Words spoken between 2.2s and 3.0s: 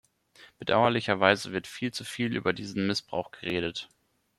über diesen